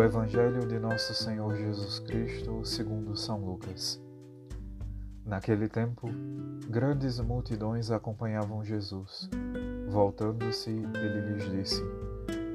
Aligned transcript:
Evangelho 0.00 0.66
de 0.66 0.78
Nosso 0.78 1.12
Senhor 1.12 1.54
Jesus 1.56 1.98
Cristo, 1.98 2.64
segundo 2.64 3.16
São 3.16 3.44
Lucas. 3.44 4.00
Naquele 5.26 5.68
tempo, 5.68 6.08
grandes 6.68 7.18
multidões 7.18 7.90
acompanhavam 7.90 8.64
Jesus. 8.64 9.28
Voltando-se, 9.88 10.70
ele 10.70 11.32
lhes 11.32 11.50
disse: 11.50 11.82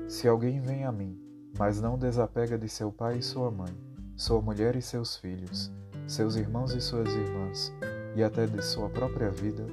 Se 0.07 0.27
alguém 0.27 0.61
vem 0.61 0.85
a 0.85 0.91
mim, 0.91 1.19
mas 1.59 1.81
não 1.81 1.97
desapega 1.97 2.57
de 2.57 2.69
seu 2.69 2.91
pai 2.91 3.17
e 3.17 3.23
sua 3.23 3.51
mãe, 3.51 3.75
sua 4.15 4.41
mulher 4.41 4.75
e 4.75 4.81
seus 4.81 5.17
filhos, 5.17 5.71
seus 6.07 6.35
irmãos 6.35 6.73
e 6.73 6.81
suas 6.81 7.13
irmãs, 7.13 7.73
e 8.15 8.23
até 8.23 8.47
de 8.47 8.63
sua 8.63 8.89
própria 8.89 9.29
vida, 9.29 9.65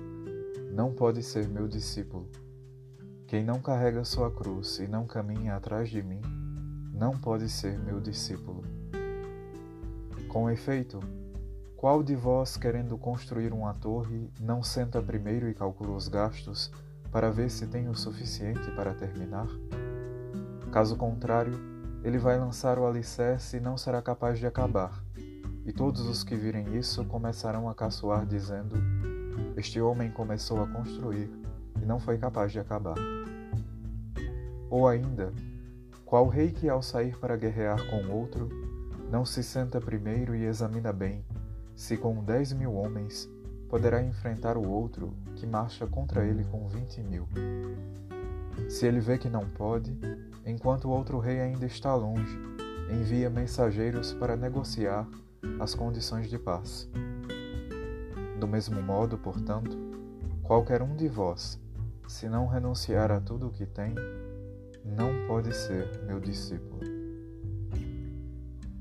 não 0.73 0.93
pode 0.93 1.23
ser 1.23 1.49
meu 1.49 1.67
discípulo. 1.67 2.29
Quem 3.27 3.43
não 3.43 3.61
carrega 3.61 4.05
sua 4.05 4.31
cruz 4.31 4.79
e 4.81 4.87
não 4.87 5.07
caminha 5.07 5.57
atrás 5.57 5.89
de 5.89 6.03
mim, 6.03 6.21
não 6.95 7.11
pode 7.11 7.49
ser 7.49 7.77
meu 7.79 8.01
discípulo. 8.01 8.63
Com 10.29 10.49
efeito, 10.49 11.01
qual 11.77 12.03
de 12.03 12.15
vós, 12.15 12.57
querendo 12.57 12.97
construir 12.97 13.53
uma 13.53 13.75
torre, 13.75 14.31
não 14.41 14.63
senta 14.63 15.03
primeiro 15.03 15.49
e 15.49 15.55
calcula 15.55 15.97
os 15.97 16.07
gastos 16.07 16.71
para 17.11 17.31
ver 17.31 17.51
se 17.51 17.67
tem 17.67 17.89
o 17.89 17.95
suficiente 17.95 18.71
para 18.77 18.95
terminar? 18.95 19.49
Caso 20.73 20.97
contrário, 20.97 21.59
ele 22.03 22.17
vai 22.17 22.39
lançar 22.39 22.79
o 22.79 22.87
alicerce 22.87 23.57
e 23.57 23.61
não 23.61 23.77
será 23.77 24.01
capaz 24.01 24.39
de 24.39 24.47
acabar. 24.47 25.05
E 25.67 25.73
todos 25.73 26.03
os 26.07 26.23
que 26.23 26.37
virem 26.37 26.77
isso 26.77 27.05
começarão 27.07 27.69
a 27.69 27.75
caçoar, 27.75 28.25
dizendo: 28.25 28.77
Este 29.57 29.81
homem 29.81 30.11
começou 30.11 30.63
a 30.63 30.67
construir 30.67 31.31
e 31.83 31.85
não 31.85 31.99
foi 31.99 32.19
capaz 32.19 32.53
de 32.53 32.61
acabar. 32.61 32.97
Ou 34.69 34.87
ainda, 34.87 35.33
qual 36.15 36.29
rei 36.29 36.53
que, 36.53 36.69
ao 36.69 36.81
sair 36.81 37.19
para 37.19 37.37
guerrear 37.37 37.91
com 37.91 38.09
outro, 38.09 38.49
não 39.11 39.25
se 39.25 39.43
senta 39.43 39.81
primeiro 39.81 40.33
e 40.33 40.45
examina 40.45 40.93
bem 40.93 41.25
se 41.75 41.97
com 41.97 42.23
dez 42.23 42.53
mil 42.53 42.73
homens 42.73 43.29
poderá 43.69 44.01
enfrentar 44.01 44.57
o 44.57 44.65
outro 44.65 45.13
que 45.35 45.45
marcha 45.45 45.89
contra 45.89 46.25
ele 46.25 46.45
com 46.45 46.69
vinte 46.69 47.03
mil? 47.03 47.27
Se 48.69 48.87
ele 48.87 49.01
vê 49.01 49.19
que 49.19 49.29
não 49.29 49.45
pode, 49.45 49.99
enquanto 50.47 50.85
o 50.85 50.91
outro 50.93 51.19
rei 51.19 51.41
ainda 51.41 51.67
está 51.67 51.93
longe, 51.97 52.39
envia 52.93 53.29
mensageiros 53.29 54.13
para 54.13 54.37
negociar 54.37 55.09
as 55.59 55.75
condições 55.75 56.31
de 56.31 56.39
paz. 56.39 56.89
Do 58.39 58.47
mesmo 58.47 58.81
modo, 58.81 59.19
portanto, 59.19 59.77
qualquer 60.45 60.81
um 60.81 60.95
de 60.95 61.09
vós, 61.09 61.61
se 62.07 62.29
não 62.29 62.47
renunciar 62.47 63.11
a 63.11 63.19
tudo 63.19 63.49
o 63.49 63.51
que 63.51 63.67
tem, 63.67 63.97
não 64.85 65.27
pode 65.27 65.55
ser 65.55 65.89
meu 66.05 66.21
discípulo. 66.21 66.81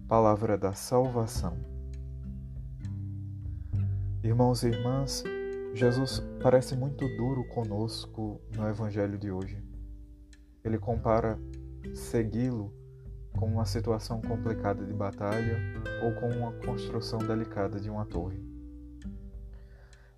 Palavra 0.07 0.57
da 0.57 0.73
Salvação. 0.73 1.57
Irmãos 4.21 4.63
e 4.63 4.67
irmãs, 4.67 5.23
Jesus 5.73 6.21
parece 6.41 6.75
muito 6.75 7.07
duro 7.17 7.47
conosco 7.47 8.41
no 8.55 8.67
Evangelho 8.67 9.17
de 9.17 9.31
hoje. 9.31 9.63
Ele 10.63 10.77
compara 10.77 11.39
segui-lo 11.95 12.73
com 13.37 13.47
uma 13.47 13.65
situação 13.65 14.21
complicada 14.21 14.85
de 14.85 14.93
batalha 14.93 15.57
ou 16.03 16.13
com 16.13 16.29
uma 16.29 16.51
construção 16.65 17.19
delicada 17.19 17.79
de 17.79 17.89
uma 17.89 18.05
torre. 18.05 18.43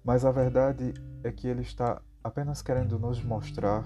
Mas 0.03 0.25
a 0.25 0.31
verdade 0.31 0.94
é 1.23 1.31
que 1.31 1.47
ele 1.47 1.61
está 1.61 2.02
apenas 2.23 2.61
querendo 2.61 3.00
nos 3.00 3.23
mostrar 3.23 3.86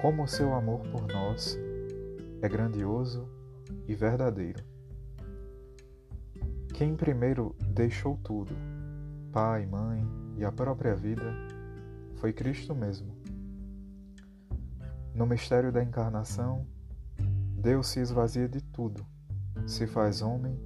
como 0.00 0.22
o 0.22 0.28
seu 0.28 0.54
amor 0.54 0.80
por 0.90 1.06
nós 1.08 1.58
é 2.40 2.48
grandioso 2.48 3.28
e 3.86 3.94
verdadeiro. 3.96 4.62
Quem 6.72 6.94
primeiro 6.94 7.56
deixou 7.68 8.16
tudo, 8.18 8.54
pai, 9.32 9.66
mãe 9.66 10.06
e 10.36 10.44
a 10.44 10.52
própria 10.52 10.94
vida, 10.94 11.34
foi 12.16 12.32
Cristo 12.32 12.76
mesmo. 12.76 13.12
No 15.12 15.26
mistério 15.26 15.72
da 15.72 15.82
encarnação, 15.82 16.64
Deus 17.56 17.88
se 17.88 17.98
esvazia 17.98 18.48
de 18.48 18.60
tudo, 18.60 19.04
se 19.66 19.84
faz 19.88 20.22
homem 20.22 20.56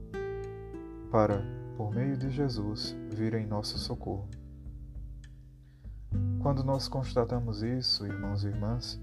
para, 1.10 1.42
por 1.74 1.90
meio 1.90 2.18
de 2.18 2.28
Jesus, 2.28 2.94
vir 3.10 3.32
em 3.32 3.46
nosso 3.46 3.78
socorro. 3.78 4.28
Quando 6.42 6.62
nós 6.62 6.86
constatamos 6.86 7.62
isso, 7.62 8.06
irmãos 8.06 8.44
e 8.44 8.48
irmãs, 8.48 9.00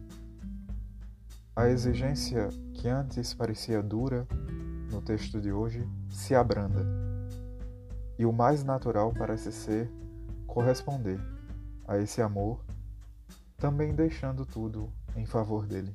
a 1.60 1.68
exigência 1.68 2.48
que 2.74 2.88
antes 2.88 3.34
parecia 3.34 3.84
dura 3.84 4.26
no 4.90 5.02
texto 5.02 5.42
de 5.42 5.52
hoje 5.52 5.86
se 6.10 6.34
abranda. 6.34 6.86
E 8.18 8.26
o 8.26 8.32
mais 8.32 8.64
natural 8.64 9.12
parece 9.12 9.52
ser 9.52 9.92
corresponder 10.48 11.20
a 11.86 11.98
esse 11.98 12.22
amor, 12.22 12.64
também 13.58 13.94
deixando 13.94 14.46
tudo 14.46 14.90
em 15.18 15.26
favor 15.26 15.68
dele. 15.68 15.94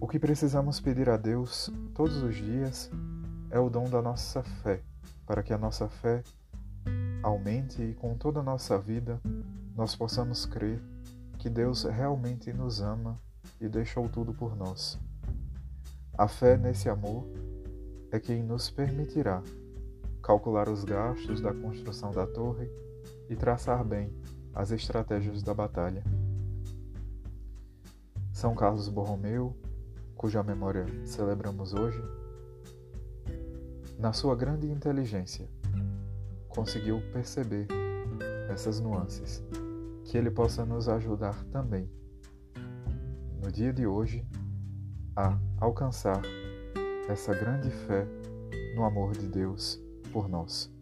O 0.00 0.06
que 0.06 0.20
precisamos 0.20 0.78
pedir 0.78 1.10
a 1.10 1.16
Deus 1.16 1.72
todos 1.92 2.22
os 2.22 2.36
dias 2.36 2.88
é 3.50 3.58
o 3.58 3.68
dom 3.68 3.90
da 3.90 4.00
nossa 4.00 4.44
fé, 4.62 4.80
para 5.26 5.42
que 5.42 5.52
a 5.52 5.58
nossa 5.58 5.88
fé 5.88 6.22
aumente 7.20 7.82
e 7.82 7.94
com 7.94 8.16
toda 8.16 8.38
a 8.38 8.44
nossa 8.44 8.78
vida 8.78 9.20
nós 9.74 9.96
possamos 9.96 10.46
crer 10.46 10.80
que 11.44 11.50
Deus 11.50 11.84
realmente 11.84 12.50
nos 12.54 12.80
ama 12.80 13.20
e 13.60 13.68
deixou 13.68 14.08
tudo 14.08 14.32
por 14.32 14.56
nós. 14.56 14.98
A 16.16 16.26
fé 16.26 16.56
nesse 16.56 16.88
amor 16.88 17.28
é 18.10 18.18
quem 18.18 18.42
nos 18.42 18.70
permitirá 18.70 19.42
calcular 20.22 20.70
os 20.70 20.84
gastos 20.84 21.42
da 21.42 21.52
construção 21.52 22.12
da 22.12 22.26
torre 22.26 22.66
e 23.28 23.36
traçar 23.36 23.84
bem 23.84 24.10
as 24.54 24.70
estratégias 24.70 25.42
da 25.42 25.52
batalha. 25.52 26.02
São 28.32 28.54
Carlos 28.54 28.88
Borromeu, 28.88 29.54
cuja 30.16 30.42
memória 30.42 30.86
celebramos 31.04 31.74
hoje, 31.74 32.02
na 33.98 34.14
sua 34.14 34.34
grande 34.34 34.66
inteligência, 34.66 35.46
conseguiu 36.48 37.02
perceber 37.12 37.68
essas 38.48 38.80
nuances 38.80 39.44
que 40.04 40.16
Ele 40.16 40.30
possa 40.30 40.64
nos 40.64 40.88
ajudar 40.88 41.34
também, 41.46 41.90
no 43.42 43.50
dia 43.50 43.72
de 43.72 43.86
hoje, 43.86 44.26
a 45.16 45.38
alcançar 45.58 46.20
essa 47.08 47.34
grande 47.34 47.70
fé 47.70 48.06
no 48.74 48.84
amor 48.84 49.12
de 49.12 49.26
Deus 49.28 49.80
por 50.12 50.28
nós. 50.28 50.72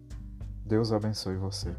Deus 0.65 0.93
abençoe 0.93 1.37
você. 1.37 1.75